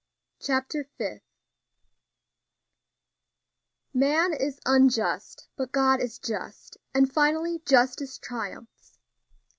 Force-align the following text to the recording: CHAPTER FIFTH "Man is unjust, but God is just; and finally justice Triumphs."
CHAPTER 0.39 0.83
FIFTH 0.97 1.21
"Man 3.93 4.33
is 4.33 4.59
unjust, 4.65 5.47
but 5.55 5.71
God 5.71 6.01
is 6.01 6.17
just; 6.17 6.75
and 6.91 7.13
finally 7.13 7.59
justice 7.67 8.17
Triumphs." 8.17 8.97